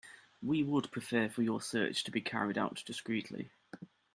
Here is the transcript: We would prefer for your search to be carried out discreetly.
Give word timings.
We 0.41 0.63
would 0.63 0.91
prefer 0.91 1.29
for 1.29 1.43
your 1.43 1.61
search 1.61 2.03
to 2.05 2.11
be 2.11 2.21
carried 2.21 2.57
out 2.57 2.81
discreetly. 2.87 3.51